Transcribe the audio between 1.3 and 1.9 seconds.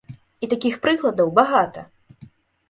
багата.